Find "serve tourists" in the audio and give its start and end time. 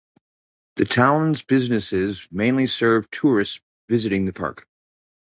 2.65-3.61